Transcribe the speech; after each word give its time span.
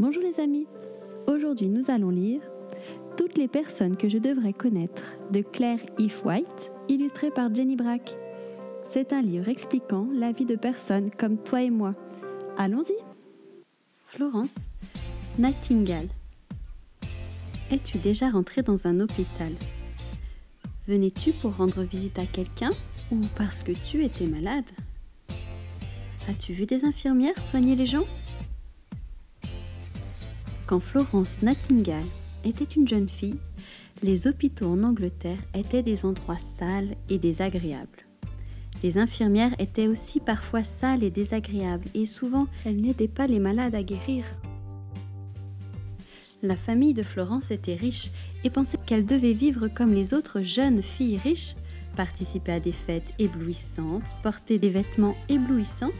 Bonjour 0.00 0.24
les 0.24 0.42
amis, 0.42 0.66
aujourd'hui 1.28 1.68
nous 1.68 1.88
allons 1.88 2.10
lire 2.10 2.40
Toutes 3.16 3.38
les 3.38 3.46
personnes 3.46 3.96
que 3.96 4.08
je 4.08 4.18
devrais 4.18 4.52
connaître 4.52 5.04
de 5.30 5.40
Claire 5.40 5.78
If 5.98 6.24
White, 6.24 6.72
illustré 6.88 7.30
par 7.30 7.54
Jenny 7.54 7.76
Brack. 7.76 8.16
C'est 8.92 9.12
un 9.12 9.22
livre 9.22 9.48
expliquant 9.48 10.08
la 10.12 10.32
vie 10.32 10.46
de 10.46 10.56
personnes 10.56 11.12
comme 11.12 11.38
toi 11.38 11.62
et 11.62 11.70
moi. 11.70 11.94
Allons-y. 12.58 12.96
Florence 14.08 14.56
Nightingale. 15.38 16.08
Es-tu 17.70 17.98
déjà 17.98 18.30
rentrée 18.30 18.62
dans 18.62 18.88
un 18.88 18.98
hôpital? 18.98 19.52
Venais-tu 20.88 21.32
pour 21.34 21.56
rendre 21.56 21.82
visite 21.84 22.18
à 22.18 22.26
quelqu'un 22.26 22.72
ou 23.12 23.20
parce 23.36 23.62
que 23.62 23.72
tu 23.72 24.02
étais 24.02 24.26
malade? 24.26 24.70
As-tu 26.28 26.52
vu 26.52 26.66
des 26.66 26.84
infirmières 26.84 27.40
soigner 27.40 27.76
les 27.76 27.86
gens? 27.86 28.04
Quand 30.66 30.80
Florence 30.80 31.42
Nightingale 31.42 32.06
était 32.44 32.64
une 32.64 32.88
jeune 32.88 33.08
fille, 33.08 33.38
les 34.02 34.26
hôpitaux 34.26 34.66
en 34.66 34.82
Angleterre 34.82 35.38
étaient 35.54 35.82
des 35.82 36.04
endroits 36.04 36.38
sales 36.58 36.96
et 37.08 37.18
désagréables. 37.18 38.06
Les 38.82 38.98
infirmières 38.98 39.54
étaient 39.58 39.86
aussi 39.86 40.20
parfois 40.20 40.64
sales 40.64 41.04
et 41.04 41.10
désagréables 41.10 41.88
et 41.94 42.06
souvent 42.06 42.46
elles 42.64 42.80
n'aidaient 42.80 43.08
pas 43.08 43.26
les 43.26 43.38
malades 43.38 43.74
à 43.74 43.82
guérir. 43.82 44.24
La 46.42 46.56
famille 46.56 46.92
de 46.92 47.02
Florence 47.02 47.50
était 47.50 47.74
riche 47.74 48.10
et 48.42 48.50
pensait 48.50 48.78
qu'elle 48.84 49.06
devait 49.06 49.32
vivre 49.32 49.68
comme 49.68 49.94
les 49.94 50.12
autres 50.12 50.40
jeunes 50.40 50.82
filles 50.82 51.16
riches, 51.16 51.54
participer 51.96 52.52
à 52.52 52.60
des 52.60 52.72
fêtes 52.72 53.14
éblouissantes, 53.18 54.02
porter 54.22 54.58
des 54.58 54.68
vêtements 54.68 55.16
éblouissants 55.30 55.92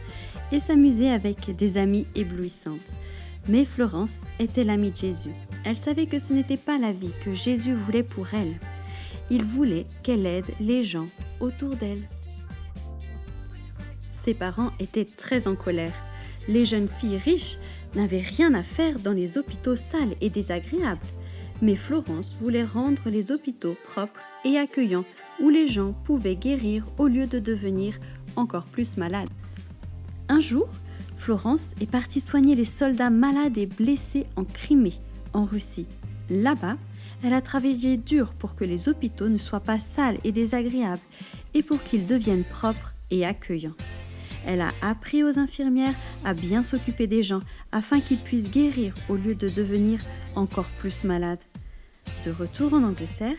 et 0.51 0.59
s'amuser 0.59 1.09
avec 1.09 1.55
des 1.55 1.77
amies 1.77 2.05
éblouissantes. 2.13 2.91
Mais 3.47 3.65
Florence 3.65 4.21
était 4.39 4.63
l'amie 4.63 4.91
de 4.91 4.97
Jésus. 4.97 5.33
Elle 5.63 5.77
savait 5.77 6.07
que 6.07 6.19
ce 6.19 6.33
n'était 6.33 6.57
pas 6.57 6.77
la 6.77 6.91
vie 6.91 7.11
que 7.23 7.33
Jésus 7.33 7.73
voulait 7.73 8.03
pour 8.03 8.33
elle. 8.33 8.55
Il 9.29 9.43
voulait 9.43 9.85
qu'elle 10.03 10.25
aide 10.25 10.45
les 10.59 10.83
gens 10.83 11.07
autour 11.39 11.75
d'elle. 11.75 12.01
Ses 14.13 14.33
parents 14.33 14.71
étaient 14.79 15.05
très 15.05 15.47
en 15.47 15.55
colère. 15.55 15.93
Les 16.47 16.65
jeunes 16.65 16.87
filles 16.87 17.17
riches 17.17 17.57
n'avaient 17.95 18.17
rien 18.17 18.53
à 18.53 18.63
faire 18.63 18.99
dans 18.99 19.11
les 19.11 19.37
hôpitaux 19.37 19.75
sales 19.75 20.15
et 20.21 20.29
désagréables. 20.29 20.99
Mais 21.61 21.75
Florence 21.75 22.37
voulait 22.41 22.63
rendre 22.63 23.09
les 23.09 23.31
hôpitaux 23.31 23.77
propres 23.85 24.19
et 24.43 24.57
accueillants 24.57 25.05
où 25.39 25.49
les 25.49 25.67
gens 25.67 25.93
pouvaient 26.05 26.35
guérir 26.35 26.85
au 26.97 27.07
lieu 27.07 27.27
de 27.27 27.39
devenir 27.39 27.97
encore 28.35 28.65
plus 28.65 28.97
malades. 28.97 29.29
Un 30.27 30.39
jour, 30.39 30.67
Florence 31.25 31.71
est 31.81 31.89
partie 31.89 32.21
soigner 32.21 32.53
les 32.53 32.65
soldats 32.65 33.09
malades 33.09 33.57
et 33.57 33.65
blessés 33.65 34.27
en 34.35 34.43
Crimée, 34.43 35.01
en 35.33 35.43
Russie. 35.43 35.87
Là-bas, 36.29 36.77
elle 37.23 37.33
a 37.33 37.41
travaillé 37.41 37.97
dur 37.97 38.35
pour 38.35 38.53
que 38.53 38.63
les 38.63 38.89
hôpitaux 38.89 39.27
ne 39.27 39.39
soient 39.39 39.59
pas 39.59 39.79
sales 39.79 40.19
et 40.23 40.31
désagréables 40.31 41.01
et 41.55 41.63
pour 41.63 41.81
qu'ils 41.81 42.05
deviennent 42.05 42.43
propres 42.43 42.93
et 43.09 43.25
accueillants. 43.25 43.73
Elle 44.45 44.61
a 44.61 44.71
appris 44.83 45.23
aux 45.23 45.39
infirmières 45.39 45.95
à 46.23 46.35
bien 46.35 46.61
s'occuper 46.61 47.07
des 47.07 47.23
gens 47.23 47.41
afin 47.71 48.01
qu'ils 48.01 48.21
puissent 48.21 48.51
guérir 48.51 48.93
au 49.09 49.15
lieu 49.15 49.33
de 49.33 49.49
devenir 49.49 50.01
encore 50.35 50.69
plus 50.77 51.03
malades. 51.03 51.41
De 52.23 52.29
retour 52.29 52.75
en 52.75 52.83
Angleterre, 52.83 53.37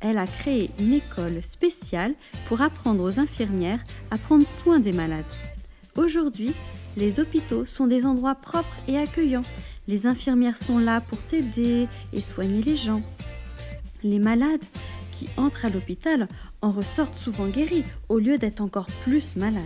elle 0.00 0.18
a 0.18 0.26
créé 0.26 0.70
une 0.80 0.92
école 0.92 1.40
spéciale 1.44 2.16
pour 2.48 2.62
apprendre 2.62 3.04
aux 3.04 3.20
infirmières 3.20 3.84
à 4.10 4.18
prendre 4.18 4.44
soin 4.44 4.80
des 4.80 4.92
malades. 4.92 5.24
Aujourd'hui, 5.94 6.52
les 6.96 7.20
hôpitaux 7.20 7.66
sont 7.66 7.86
des 7.86 8.04
endroits 8.04 8.34
propres 8.34 8.76
et 8.88 8.98
accueillants. 8.98 9.44
Les 9.86 10.06
infirmières 10.06 10.58
sont 10.58 10.78
là 10.78 11.00
pour 11.00 11.18
t'aider 11.18 11.88
et 12.12 12.20
soigner 12.20 12.62
les 12.62 12.76
gens. 12.76 13.02
Les 14.02 14.18
malades 14.18 14.64
qui 15.12 15.28
entrent 15.36 15.64
à 15.64 15.70
l'hôpital 15.70 16.28
en 16.62 16.70
ressortent 16.70 17.18
souvent 17.18 17.48
guéris 17.48 17.84
au 18.08 18.18
lieu 18.18 18.38
d'être 18.38 18.60
encore 18.60 18.86
plus 19.02 19.36
malades. 19.36 19.64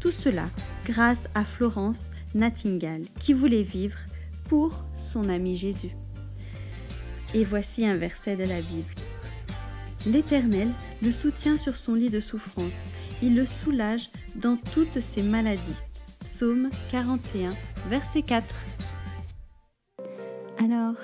Tout 0.00 0.12
cela 0.12 0.48
grâce 0.84 1.24
à 1.34 1.44
Florence 1.44 2.10
Nightingale 2.34 3.02
qui 3.18 3.32
voulait 3.32 3.62
vivre 3.62 3.98
pour 4.48 4.84
son 4.94 5.28
ami 5.28 5.56
Jésus. 5.56 5.90
Et 7.34 7.44
voici 7.44 7.86
un 7.86 7.96
verset 7.96 8.36
de 8.36 8.44
la 8.44 8.60
Bible. 8.60 8.94
L'Éternel 10.06 10.68
le 11.02 11.12
soutient 11.12 11.58
sur 11.58 11.76
son 11.76 11.94
lit 11.94 12.10
de 12.10 12.20
souffrance. 12.20 12.80
Il 13.22 13.36
le 13.36 13.44
soulage 13.44 14.08
dans 14.34 14.56
toutes 14.56 15.00
ses 15.00 15.22
maladies. 15.22 15.76
Psaume 16.40 16.70
41, 16.90 17.50
verset 17.90 18.22
4. 18.22 18.54
Alors, 20.56 20.94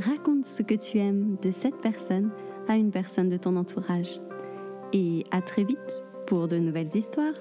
raconte 0.00 0.44
ce 0.44 0.64
que 0.64 0.74
tu 0.74 0.98
aimes 0.98 1.36
de 1.42 1.52
cette 1.52 1.80
personne 1.80 2.32
à 2.66 2.74
une 2.74 2.90
personne 2.90 3.28
de 3.28 3.36
ton 3.36 3.54
entourage. 3.54 4.20
Et 4.92 5.22
à 5.30 5.42
très 5.42 5.62
vite 5.62 6.02
pour 6.26 6.48
de 6.48 6.58
nouvelles 6.58 6.90
histoires. 6.96 7.34